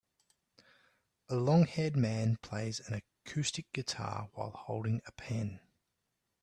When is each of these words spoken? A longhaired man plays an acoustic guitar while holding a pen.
A 1.29 1.35
longhaired 1.35 1.95
man 1.95 2.37
plays 2.37 2.79
an 2.89 3.03
acoustic 3.03 3.71
guitar 3.71 4.31
while 4.33 4.49
holding 4.49 5.03
a 5.05 5.11
pen. 5.11 5.59